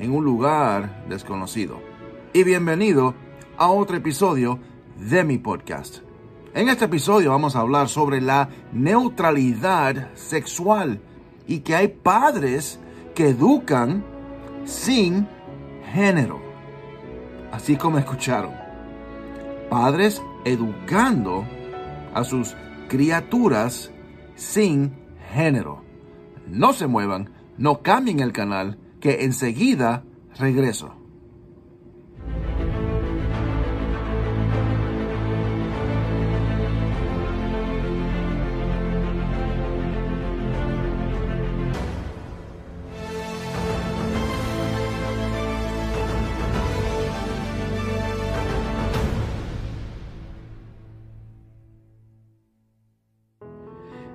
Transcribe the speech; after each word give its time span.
en 0.00 0.12
un 0.12 0.24
lugar 0.24 1.04
desconocido. 1.08 1.78
Y 2.32 2.42
bienvenido 2.42 3.14
a 3.58 3.70
otro 3.70 3.96
episodio 3.96 4.58
de 4.96 5.22
mi 5.24 5.36
podcast. 5.36 5.98
En 6.54 6.68
este 6.68 6.86
episodio 6.86 7.30
vamos 7.30 7.54
a 7.54 7.60
hablar 7.60 7.88
sobre 7.88 8.20
la 8.20 8.48
neutralidad 8.72 10.12
sexual 10.14 11.00
y 11.46 11.60
que 11.60 11.76
hay 11.76 11.88
padres 11.88 12.80
que 13.14 13.28
educan 13.28 14.02
sin 14.64 15.28
género. 15.92 16.40
Así 17.52 17.76
como 17.76 17.98
escucharon. 17.98 18.52
Padres 19.68 20.22
educando 20.44 21.44
a 22.14 22.24
sus 22.24 22.56
criaturas 22.88 23.92
sin 24.34 24.96
género. 25.34 25.84
No 26.48 26.72
se 26.72 26.86
muevan, 26.86 27.30
no 27.58 27.82
cambien 27.82 28.20
el 28.20 28.32
canal, 28.32 28.78
que 29.00 29.24
enseguida 29.24 30.04
regreso. 30.38 30.94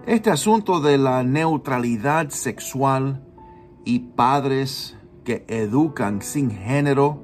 Este 0.07 0.29
asunto 0.29 0.79
de 0.79 0.97
la 0.97 1.23
neutralidad 1.23 2.29
sexual 2.29 3.24
y 3.85 3.99
padres 3.99 4.97
que 5.23 5.45
educan 5.47 6.21
sin 6.21 6.51
género 6.51 7.19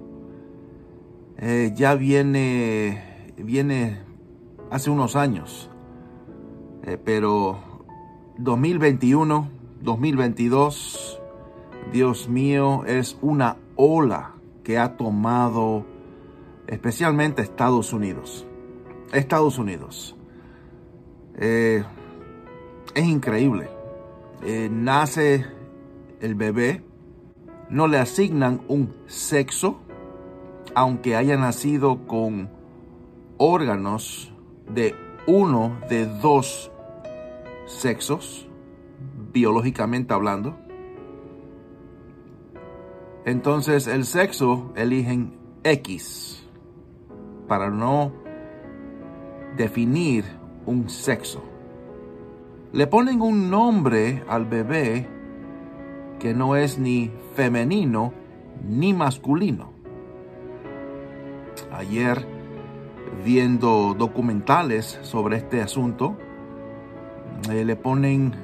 eh, 1.44 1.74
ya 1.76 1.96
viene, 1.96 3.34
viene 3.36 4.00
hace 4.70 4.92
unos 4.92 5.16
años. 5.16 5.72
Eh, 6.84 7.00
pero 7.04 7.60
2021, 8.38 9.50
2022, 9.82 11.20
Dios 11.92 12.30
mío, 12.30 12.84
es 12.86 13.18
una 13.22 13.58
ola 13.76 14.36
que 14.64 14.78
ha 14.78 14.98
tomado 14.98 15.86
especialmente 16.68 17.42
Estados 17.42 17.92
Unidos. 17.92 18.46
Estados 19.12 19.58
Unidos. 19.58 20.16
Eh, 21.38 21.84
es 22.94 23.04
increíble. 23.04 23.70
Nace 24.72 25.46
el 26.22 26.36
bebé, 26.36 26.84
no 27.70 27.88
le 27.88 27.98
asignan 27.98 28.62
un 28.68 28.94
sexo, 29.08 29.80
aunque 30.76 31.16
haya 31.16 31.38
nacido 31.38 32.06
con 32.08 32.50
órganos 33.38 34.34
de 34.74 34.96
uno 35.28 35.80
de 35.90 36.06
dos 36.06 36.72
sexos, 37.66 38.48
biológicamente 39.34 40.14
hablando. 40.14 40.58
Entonces 43.26 43.88
el 43.88 44.06
sexo 44.06 44.72
eligen 44.76 45.38
X 45.64 46.48
para 47.48 47.70
no 47.70 48.14
definir 49.58 50.26
un 50.66 50.90
sexo 50.90 51.52
le 52.74 52.88
ponen 52.88 53.22
un 53.22 53.50
nombre 53.50 54.24
al 54.30 54.46
bebé 54.46 55.06
que 56.22 56.36
no 56.36 56.56
es 56.56 56.78
ni 56.78 57.12
femenino 57.34 58.14
ni 58.64 58.94
masculino. 58.94 59.74
Ayer, 61.74 62.28
viendo 63.26 63.96
documentales 63.98 65.00
sobre 65.02 65.38
este 65.38 65.62
asunto, 65.62 66.16
eh, 67.50 67.66
le 67.66 67.76
ponen 67.76 68.36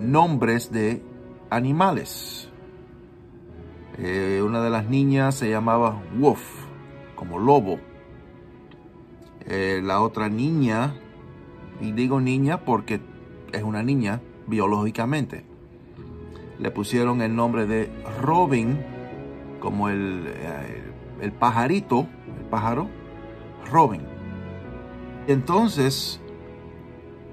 nombres 0.00 0.72
de 0.72 1.02
animales. 1.50 2.50
Eh, 3.96 4.42
una 4.44 4.60
de 4.60 4.70
las 4.70 4.88
niñas 4.88 5.36
se 5.36 5.48
llamaba 5.48 6.02
Wolf, 6.18 6.42
como 7.14 7.38
lobo. 7.38 7.78
Eh, 9.46 9.80
la 9.84 10.00
otra 10.00 10.28
niña, 10.28 10.96
y 11.80 11.92
digo 11.92 12.20
niña 12.20 12.64
porque 12.64 13.00
es 13.52 13.62
una 13.62 13.84
niña 13.84 14.20
biológicamente. 14.48 15.53
Le 16.58 16.70
pusieron 16.70 17.20
el 17.22 17.34
nombre 17.34 17.66
de 17.66 17.90
Robin, 18.20 18.78
como 19.60 19.88
el, 19.88 20.24
eh, 20.28 20.82
el 21.20 21.32
pajarito, 21.32 22.06
el 22.38 22.44
pájaro, 22.46 22.88
Robin. 23.70 24.02
Entonces, 25.26 26.20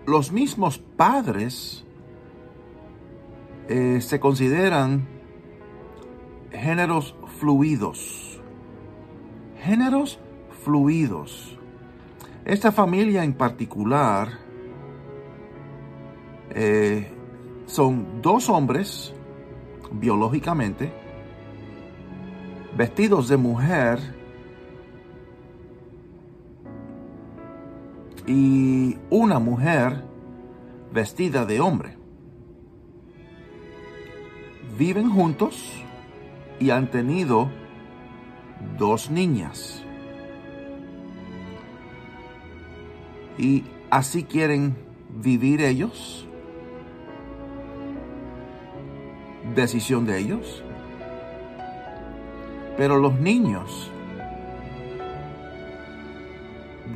los 0.06 0.31
mismos 0.31 0.78
padres 0.78 1.86
eh, 3.68 4.02
se 4.02 4.20
consideran 4.20 5.08
géneros 6.52 7.16
fluidos. 7.40 8.42
Géneros 9.64 10.20
fluidos. 10.64 11.58
Esta 12.46 12.72
familia 12.72 13.24
en 13.24 13.34
particular 13.34 14.30
eh, 16.50 17.11
son 17.72 18.22
dos 18.22 18.50
hombres, 18.50 19.14
biológicamente, 19.94 20.92
vestidos 22.76 23.30
de 23.30 23.38
mujer 23.38 24.00
y 28.28 28.98
una 29.10 29.40
mujer 29.40 30.04
vestida 30.92 31.46
de 31.46 31.62
hombre. 31.62 31.98
Viven 34.78 35.10
juntos 35.10 35.72
y 36.60 36.72
han 36.72 36.92
tenido 36.92 37.50
dos 38.78 39.10
niñas. 39.10 39.81
Y 43.38 43.64
así 43.90 44.24
quieren 44.26 44.76
vivir 45.22 45.62
ellos 45.62 46.28
decisión 49.56 50.06
de 50.06 50.19
ellos. 50.19 50.63
Pero 52.78 52.97
los 52.97 53.19
niños, 53.19 53.91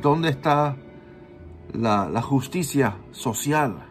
¿dónde 0.02 0.30
está 0.30 0.76
la, 1.72 2.22
justicia 2.22 2.96
social? 3.12 3.84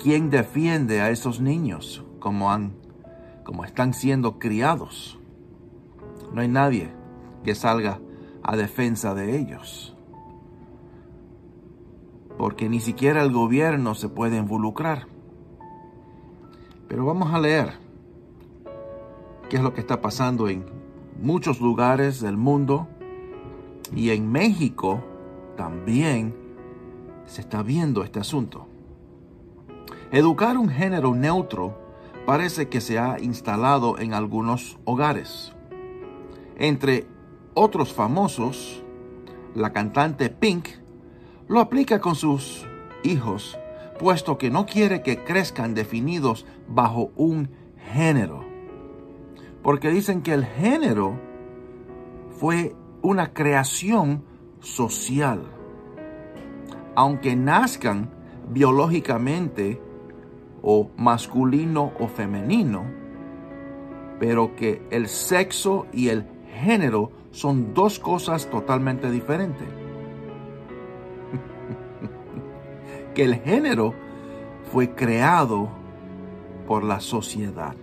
¿Quién 0.00 0.30
defiende 0.30 1.00
a 1.00 1.10
esos 1.10 1.40
niños 1.40 2.04
como, 2.20 2.52
han, 2.52 2.74
como 3.44 3.64
están 3.64 3.94
siendo 3.94 4.38
criados? 4.38 5.18
No 6.32 6.42
hay 6.42 6.48
nadie 6.48 6.90
que 7.42 7.54
salga 7.54 8.00
a 8.42 8.56
defensa 8.56 9.14
de 9.14 9.38
ellos. 9.38 9.96
Porque 12.36 12.68
ni 12.68 12.80
siquiera 12.80 13.22
el 13.22 13.32
gobierno 13.32 13.94
se 13.94 14.08
puede 14.08 14.36
involucrar. 14.36 15.13
Pero 16.94 17.06
vamos 17.06 17.34
a 17.34 17.40
leer 17.40 17.72
qué 19.50 19.56
es 19.56 19.62
lo 19.64 19.74
que 19.74 19.80
está 19.80 20.00
pasando 20.00 20.48
en 20.48 20.64
muchos 21.20 21.60
lugares 21.60 22.20
del 22.20 22.36
mundo 22.36 22.86
y 23.92 24.10
en 24.10 24.30
México 24.30 25.02
también 25.56 26.36
se 27.26 27.40
está 27.40 27.64
viendo 27.64 28.04
este 28.04 28.20
asunto. 28.20 28.68
Educar 30.12 30.56
un 30.56 30.68
género 30.68 31.16
neutro 31.16 31.76
parece 32.26 32.68
que 32.68 32.80
se 32.80 32.96
ha 33.00 33.18
instalado 33.18 33.98
en 33.98 34.14
algunos 34.14 34.78
hogares. 34.84 35.52
Entre 36.56 37.08
otros 37.54 37.92
famosos, 37.92 38.84
la 39.56 39.72
cantante 39.72 40.30
Pink 40.30 40.68
lo 41.48 41.58
aplica 41.58 42.00
con 42.00 42.14
sus 42.14 42.64
hijos 43.02 43.58
puesto 43.98 44.38
que 44.38 44.50
no 44.50 44.66
quiere 44.66 45.02
que 45.02 45.24
crezcan 45.24 45.74
definidos 45.74 46.46
bajo 46.68 47.10
un 47.16 47.50
género. 47.92 48.44
porque 49.62 49.88
dicen 49.88 50.20
que 50.20 50.34
el 50.34 50.44
género 50.44 51.18
fue 52.38 52.76
una 53.00 53.32
creación 53.32 54.22
social. 54.60 55.42
Aunque 56.94 57.34
nazcan 57.34 58.10
biológicamente 58.50 59.80
o 60.60 60.90
masculino 60.98 61.92
o 61.98 62.08
femenino, 62.08 62.84
pero 64.20 64.54
que 64.54 64.82
el 64.90 65.08
sexo 65.08 65.86
y 65.94 66.08
el 66.08 66.26
género 66.62 67.10
son 67.30 67.72
dos 67.72 67.98
cosas 67.98 68.50
totalmente 68.50 69.10
diferentes. 69.10 69.83
Que 73.14 73.24
el 73.24 73.36
género 73.36 73.94
fue 74.72 74.94
creado 74.94 75.68
por 76.66 76.84
la 76.84 77.00
sociedad. 77.00 77.74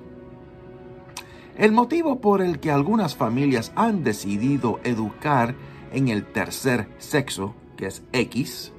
El 1.57 1.71
motivo 1.71 2.21
por 2.21 2.41
el 2.41 2.59
que 2.59 2.71
algunas 2.71 3.15
familias 3.15 3.71
han 3.75 4.03
decidido 4.03 4.79
educar 4.83 5.55
en 5.91 6.07
el 6.07 6.25
tercer 6.25 6.87
sexo, 6.97 7.53
que 7.77 7.87
es 7.87 8.03
X, 8.13 8.71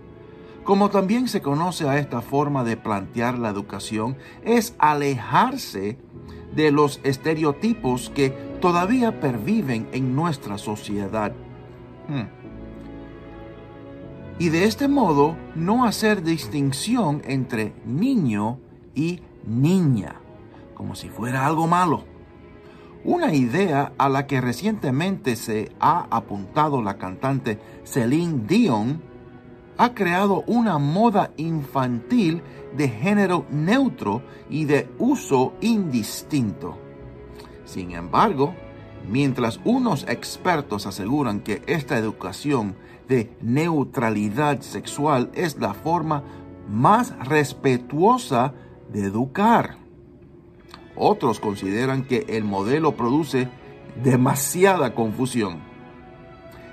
como 0.64 0.90
también 0.90 1.28
se 1.28 1.42
conoce 1.42 1.88
a 1.88 1.98
esta 1.98 2.20
forma 2.20 2.64
de 2.64 2.76
plantear 2.76 3.38
la 3.38 3.50
educación, 3.50 4.16
es 4.44 4.74
alejarse 4.78 5.98
de 6.54 6.70
los 6.70 7.00
estereotipos 7.02 8.10
que 8.10 8.30
todavía 8.60 9.20
perviven 9.20 9.88
en 9.92 10.14
nuestra 10.14 10.58
sociedad. 10.58 11.32
Hmm. 12.08 12.41
Y 14.42 14.48
de 14.48 14.64
este 14.64 14.88
modo 14.88 15.36
no 15.54 15.84
hacer 15.84 16.24
distinción 16.24 17.22
entre 17.24 17.74
niño 17.86 18.58
y 18.92 19.20
niña, 19.46 20.16
como 20.74 20.96
si 20.96 21.08
fuera 21.10 21.46
algo 21.46 21.68
malo. 21.68 22.02
Una 23.04 23.34
idea 23.34 23.92
a 23.98 24.08
la 24.08 24.26
que 24.26 24.40
recientemente 24.40 25.36
se 25.36 25.70
ha 25.78 26.08
apuntado 26.10 26.82
la 26.82 26.98
cantante 26.98 27.60
Celine 27.84 28.42
Dion 28.48 29.00
ha 29.78 29.94
creado 29.94 30.42
una 30.48 30.76
moda 30.78 31.30
infantil 31.36 32.42
de 32.76 32.88
género 32.88 33.46
neutro 33.48 34.22
y 34.50 34.64
de 34.64 34.90
uso 34.98 35.52
indistinto. 35.60 36.76
Sin 37.64 37.92
embargo, 37.92 38.56
mientras 39.08 39.60
unos 39.64 40.04
expertos 40.08 40.86
aseguran 40.86 41.40
que 41.40 41.62
esta 41.66 41.98
educación 41.98 42.76
de 43.08 43.30
neutralidad 43.40 44.60
sexual 44.60 45.30
es 45.34 45.58
la 45.58 45.74
forma 45.74 46.22
más 46.68 47.14
respetuosa 47.26 48.54
de 48.92 49.04
educar, 49.04 49.76
otros 50.96 51.40
consideran 51.40 52.04
que 52.04 52.26
el 52.28 52.44
modelo 52.44 52.96
produce 52.96 53.48
demasiada 54.02 54.94
confusión. 54.94 55.60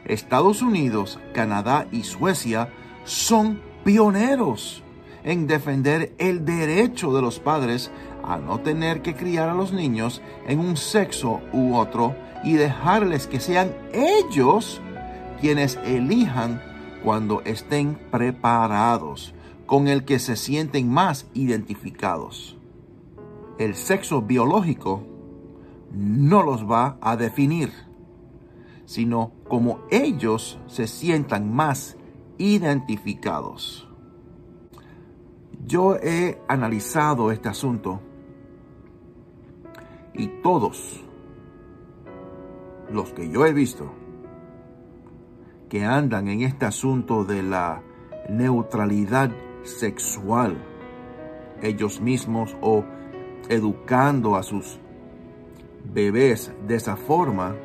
Estados 0.06 0.62
Unidos, 0.62 1.20
Canadá 1.34 1.88
y 1.92 2.04
Suecia 2.04 2.70
son 3.06 3.62
pioneros 3.84 4.84
en 5.24 5.48
defender 5.48 6.14
el 6.18 6.46
derecho 6.46 7.14
de 7.14 7.22
los 7.22 7.40
padres 7.40 7.92
a 8.24 8.38
no 8.38 8.60
tener 8.60 9.02
que 9.02 9.16
criar 9.16 9.50
a 9.50 9.54
los 9.54 9.74
niños 9.74 10.22
en 10.48 10.60
un 10.60 10.78
sexo 10.78 11.42
u 11.54 11.76
otro 11.76 12.16
y 12.44 12.54
dejarles 12.54 13.28
que 13.28 13.40
sean 13.40 13.74
ellos 13.94 14.82
quienes 15.42 15.78
elijan 15.86 16.62
cuando 17.04 17.42
estén 17.44 17.98
preparados, 18.12 19.34
con 19.66 19.88
el 19.88 20.04
que 20.04 20.20
se 20.20 20.36
sienten 20.36 20.90
más 20.90 21.28
identificados 21.34 22.60
el 23.60 23.76
sexo 23.76 24.22
biológico 24.22 25.04
no 25.92 26.44
los 26.44 26.70
va 26.70 26.98
a 27.02 27.18
definir, 27.18 27.72
sino 28.86 29.34
como 29.48 29.82
ellos 29.92 30.60
se 30.68 30.88
sientan 30.88 31.54
más 31.54 31.98
identificados. 32.38 33.88
Yo 35.66 35.98
he 35.98 36.42
analizado 36.48 37.32
este 37.32 37.50
asunto 37.50 38.00
y 40.14 40.28
todos 40.42 41.04
los 42.92 43.14
que 43.14 43.30
yo 43.30 43.46
he 43.46 43.54
visto 43.54 43.92
que 45.70 45.86
andan 45.86 46.28
en 46.28 46.42
este 46.42 46.66
asunto 46.66 47.24
de 47.24 47.44
la 47.44 47.84
neutralidad 48.28 49.32
sexual, 49.64 50.58
ellos 51.62 52.02
mismos 52.02 52.58
o 52.62 52.84
educando 53.50 54.36
a 54.36 54.44
sus 54.44 54.80
bebés 55.94 56.52
de 56.68 56.76
esa 56.76 56.96
forma, 56.96 57.56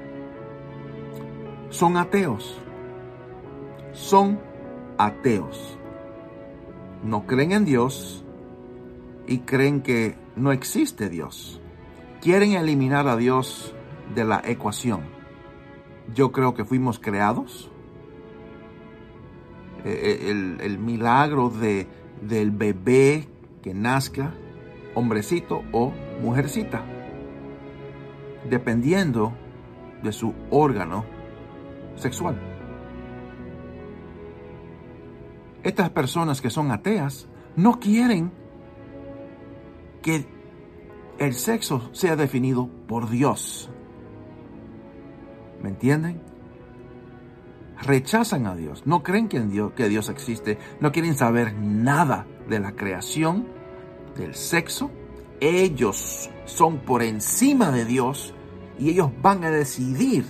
son 1.70 1.96
ateos. 1.96 2.60
Son 3.92 4.38
ateos. 4.98 5.78
No 7.02 7.26
creen 7.26 7.52
en 7.52 7.64
Dios 7.64 8.24
y 9.26 9.38
creen 9.38 9.82
que 9.82 10.16
no 10.36 10.52
existe 10.52 11.08
Dios. 11.08 11.60
Quieren 12.24 12.52
eliminar 12.52 13.06
a 13.06 13.18
Dios 13.18 13.74
de 14.14 14.24
la 14.24 14.40
ecuación. 14.46 15.02
Yo 16.14 16.32
creo 16.32 16.54
que 16.54 16.64
fuimos 16.64 16.98
creados. 16.98 17.70
Eh, 19.84 20.28
el, 20.30 20.58
el 20.62 20.78
milagro 20.78 21.50
de, 21.50 21.86
del 22.22 22.50
bebé 22.50 23.28
que 23.62 23.74
nazca 23.74 24.32
hombrecito 24.94 25.64
o 25.70 25.92
mujercita, 26.22 26.82
dependiendo 28.48 29.34
de 30.02 30.10
su 30.10 30.32
órgano 30.48 31.04
sexual. 31.94 32.40
Estas 35.62 35.90
personas 35.90 36.40
que 36.40 36.48
son 36.48 36.70
ateas 36.70 37.28
no 37.54 37.78
quieren 37.80 38.32
que 40.00 40.33
el 41.18 41.34
sexo 41.34 41.88
sea 41.92 42.16
definido 42.16 42.68
por 42.86 43.08
Dios. 43.08 43.70
¿Me 45.62 45.70
entienden? 45.70 46.20
Rechazan 47.82 48.46
a 48.46 48.54
Dios, 48.54 48.86
no 48.86 49.02
creen 49.02 49.28
que, 49.28 49.40
Dios, 49.40 49.72
que 49.72 49.88
Dios 49.88 50.08
existe, 50.08 50.58
no 50.80 50.92
quieren 50.92 51.16
saber 51.16 51.54
nada 51.54 52.26
de 52.48 52.60
la 52.60 52.72
creación 52.72 53.46
del 54.16 54.34
sexo, 54.34 54.90
ellos 55.40 56.30
son 56.46 56.78
por 56.78 57.02
encima 57.02 57.70
de 57.70 57.84
Dios 57.84 58.34
y 58.78 58.90
ellos 58.90 59.10
van 59.20 59.44
a 59.44 59.50
decidir 59.50 60.24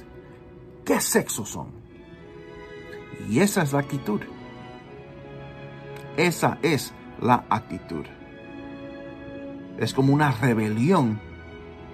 qué 0.85 1.00
sexo 1.00 1.45
son. 1.45 1.69
Y 3.29 3.41
esa 3.41 3.62
es 3.62 3.73
la 3.73 3.81
actitud. 3.81 4.21
Esa 6.17 6.59
es 6.62 6.93
la 7.21 7.45
actitud. 7.49 8.05
Es 9.78 9.93
como 9.93 10.12
una 10.12 10.31
rebelión 10.31 11.21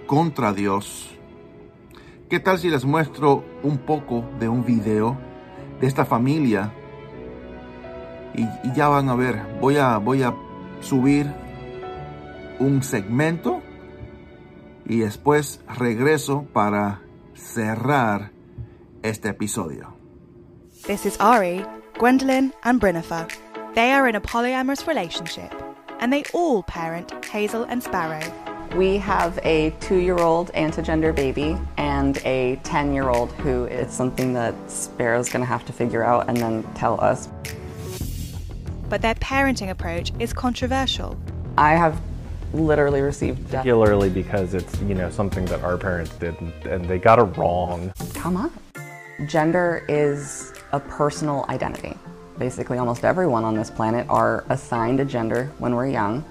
contra 0.05 0.53
Dios. 0.53 1.09
¿Qué 2.29 2.39
tal 2.39 2.59
si 2.59 2.69
les 2.69 2.85
muestro 2.85 3.43
un 3.63 3.79
poco 3.79 4.23
de 4.39 4.47
un 4.47 4.63
video 4.63 5.17
de 5.79 5.87
esta 5.87 6.05
familia? 6.05 6.71
Y, 8.33 8.47
ya 8.73 8.87
van 8.87 9.09
a 9.09 9.15
ver, 9.15 9.41
voy 9.59 9.77
a, 9.77 9.97
voy 9.97 10.23
a 10.23 10.33
subir 10.79 11.31
un 12.59 12.83
segmento 12.83 13.61
y 14.85 14.99
después 14.99 15.61
regreso 15.77 16.45
para 16.53 17.01
cerrar 17.33 18.31
este 19.01 19.29
episodio. 19.29 19.95
This 20.85 21.05
is 21.05 21.17
Ari, 21.19 21.65
Gwendolyn, 21.99 22.53
and 22.63 22.79
Brinifer. 22.79 23.27
They 23.73 23.91
are 23.91 24.07
in 24.07 24.15
a 24.15 24.21
polyamorous 24.21 24.87
relationship 24.87 25.51
and 26.01 26.11
they 26.11 26.23
all 26.33 26.63
parent 26.63 27.23
Hazel 27.25 27.63
and 27.63 27.81
Sparrow. 27.81 28.21
We 28.75 28.97
have 28.97 29.39
a 29.43 29.69
two 29.79 29.97
year 29.97 30.17
old 30.17 30.51
antigender 30.53 31.15
baby 31.15 31.57
and 31.77 32.17
a 32.25 32.59
10 32.63 32.93
year 32.93 33.09
old 33.09 33.31
who 33.33 33.65
is 33.65 33.93
something 33.93 34.33
that 34.33 34.55
Sparrow's 34.69 35.29
going 35.29 35.41
to 35.41 35.47
have 35.47 35.65
to 35.67 35.73
figure 35.73 36.03
out 36.03 36.27
and 36.27 36.37
then 36.37 36.63
tell 36.73 36.99
us. 36.99 37.29
But 38.89 39.01
their 39.01 39.15
parenting 39.15 39.69
approach 39.69 40.11
is 40.19 40.33
controversial. 40.33 41.17
I 41.57 41.71
have 41.71 42.01
literally 42.53 43.01
received 43.01 43.43
death. 43.43 43.63
Particularly 43.63 44.09
because 44.09 44.53
it's, 44.53 44.81
you 44.81 44.95
know, 44.95 45.09
something 45.09 45.45
that 45.45 45.61
our 45.63 45.77
parents 45.77 46.11
did 46.15 46.35
and 46.65 46.85
they 46.85 46.97
got 46.97 47.19
it 47.19 47.37
wrong. 47.37 47.93
Come 48.13 48.37
on. 48.37 48.51
Gender 49.27 49.85
is 49.87 50.53
a 50.71 50.79
personal 50.79 51.45
identity. 51.49 51.95
Basically, 52.41 52.79
almost 52.79 53.05
everyone 53.05 53.43
on 53.43 53.53
this 53.53 53.69
planet 53.69 54.07
are 54.09 54.45
assigned 54.49 54.99
a 54.99 55.05
gender 55.05 55.51
when 55.59 55.75
we're 55.75 55.89
young. 55.89 56.25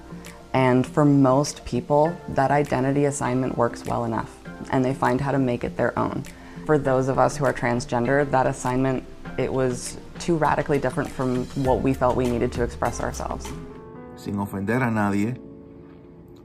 And 0.51 0.85
for 0.85 1.05
most 1.05 1.63
people, 1.63 2.13
that 2.27 2.51
identity 2.51 3.05
assignment 3.05 3.57
works 3.57 3.85
well 3.85 4.03
enough 4.03 4.29
and 4.73 4.83
they 4.83 4.93
find 4.93 5.21
how 5.21 5.31
to 5.31 5.39
make 5.39 5.63
it 5.63 5.77
their 5.77 5.97
own. 5.97 6.25
For 6.65 6.77
those 6.77 7.07
of 7.07 7.17
us 7.17 7.37
who 7.37 7.45
are 7.45 7.53
transgender, 7.53 8.29
that 8.29 8.45
assignment, 8.45 9.05
it 9.37 9.53
was 9.53 9.95
too 10.19 10.35
radically 10.35 10.79
different 10.79 11.09
from 11.09 11.45
what 11.63 11.81
we 11.81 11.93
felt 11.93 12.17
we 12.17 12.27
needed 12.27 12.51
to 12.51 12.61
express 12.61 12.99
ourselves. 12.99 13.47
Sin 14.17 14.35
ofender 14.35 14.81
a 14.81 14.91
nadie, 14.91 15.39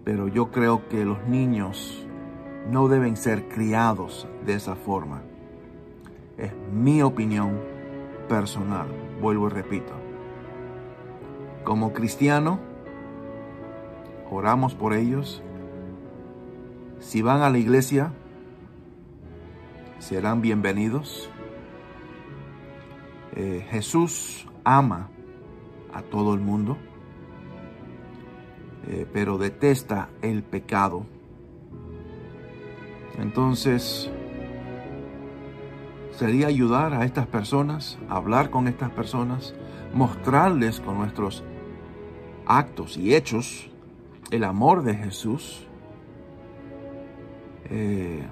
pero 0.04 0.28
yo 0.28 0.46
creo 0.46 0.88
que 0.88 1.04
los 1.04 1.18
niños 1.26 2.06
no 2.70 2.86
deben 2.86 3.16
ser 3.16 3.48
criados 3.48 4.28
de 4.44 4.54
esa 4.54 4.76
forma. 4.76 5.22
Es 6.38 6.52
mi 6.70 7.02
opinión 7.02 7.75
personal, 8.28 8.88
vuelvo 9.20 9.46
y 9.48 9.50
repito. 9.50 9.92
Como 11.64 11.92
cristiano, 11.92 12.60
oramos 14.30 14.74
por 14.74 14.94
ellos. 14.94 15.42
Si 16.98 17.22
van 17.22 17.42
a 17.42 17.50
la 17.50 17.58
iglesia, 17.58 18.12
serán 19.98 20.40
bienvenidos. 20.40 21.30
Eh, 23.34 23.66
Jesús 23.70 24.46
ama 24.64 25.10
a 25.92 26.02
todo 26.02 26.34
el 26.34 26.40
mundo, 26.40 26.76
eh, 28.86 29.06
pero 29.12 29.38
detesta 29.38 30.08
el 30.22 30.42
pecado. 30.42 31.06
Entonces, 33.18 34.10
sería 36.16 36.46
ayudar 36.46 36.94
a 36.94 37.04
estas 37.04 37.26
personas, 37.26 37.98
hablar 38.08 38.48
con 38.48 38.68
estas 38.68 38.90
personas, 38.90 39.54
mostrarles 39.92 40.80
con 40.80 40.96
nuestros 40.98 41.44
actos 42.46 42.96
y 42.96 43.14
hechos 43.14 43.70
el 44.30 44.44
amor 44.44 44.82
de 44.82 44.94
Jesús. 44.94 45.66
Eh, 47.68 48.26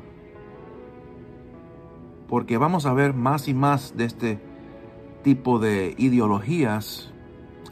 porque 2.27 2.57
vamos 2.57 2.87
a 2.87 2.95
ver 2.95 3.13
más 3.13 3.49
y 3.49 3.55
más 3.55 3.97
de 3.97 4.07
este 4.07 4.41
tipo 5.23 5.59
de 5.59 5.95
ideologías 5.99 7.13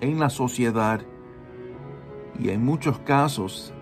en 0.01 0.21
la 0.21 0.29
sociedad 0.29 1.01
y 2.39 2.51
en 2.51 2.65
muchos 2.65 2.99
casos 2.99 3.73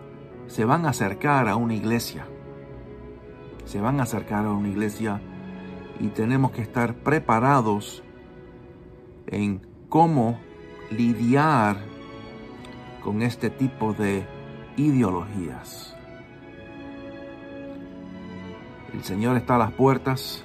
se 0.47 0.65
van 0.65 0.87
a 0.87 0.91
acercar 0.91 1.49
a 1.49 1.57
una 1.57 1.75
iglesia. 1.75 2.27
Se 3.65 3.81
van 3.81 3.99
a 3.99 4.05
acercar 4.05 4.47
a 4.47 4.53
una 4.53 4.69
iglesia 4.69 5.21
y 6.01 6.09
tenemos 6.09 6.51
que 6.51 6.63
estar 6.63 6.95
preparados 6.95 8.03
en 9.27 9.61
cómo 9.89 10.41
lidiar 10.91 11.77
con 13.05 13.23
este 13.23 13.51
tipo 13.51 13.93
de 13.93 14.27
ideologías. 14.77 15.95
El 18.95 19.05
Señor 19.05 19.37
está 19.37 19.55
a 19.55 19.59
las 19.59 19.73
puertas, 19.73 20.45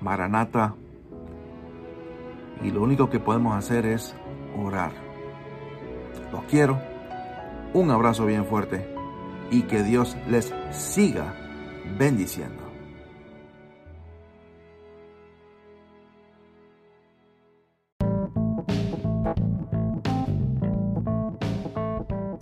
Maranata, 0.00 0.74
y 2.62 2.70
lo 2.70 2.82
único 2.82 3.10
que 3.10 3.20
podemos 3.20 3.54
hacer 3.56 3.84
es 3.84 4.14
orar. 4.56 4.92
Los 6.32 6.44
quiero, 6.44 6.80
un 7.74 7.90
abrazo 7.90 8.24
bien 8.24 8.46
fuerte 8.46 8.88
y 9.50 9.62
que 9.62 9.82
Dios 9.82 10.16
les 10.28 10.54
siga 10.70 11.34
bendiciendo. 11.98 12.63